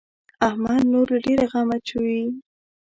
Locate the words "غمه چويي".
1.51-2.25